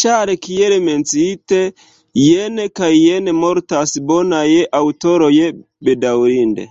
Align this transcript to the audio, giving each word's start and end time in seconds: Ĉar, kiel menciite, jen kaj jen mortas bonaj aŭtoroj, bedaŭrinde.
Ĉar, 0.00 0.30
kiel 0.46 0.74
menciite, 0.88 1.58
jen 2.24 2.62
kaj 2.80 2.90
jen 2.98 3.32
mortas 3.38 3.96
bonaj 4.12 4.46
aŭtoroj, 4.82 5.34
bedaŭrinde. 5.90 6.70